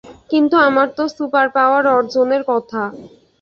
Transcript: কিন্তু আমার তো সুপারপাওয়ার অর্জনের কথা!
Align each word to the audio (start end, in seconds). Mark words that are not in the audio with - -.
কিন্তু 0.31 0.55
আমার 0.67 0.87
তো 0.97 1.03
সুপারপাওয়ার 1.15 1.83
অর্জনের 1.95 2.41
কথা! 2.47 2.81